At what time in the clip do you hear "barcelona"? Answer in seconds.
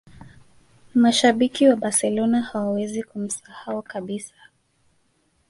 1.75-2.41